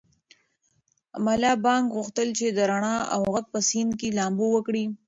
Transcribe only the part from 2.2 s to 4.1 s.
چې د رڼا او غږ په سیند کې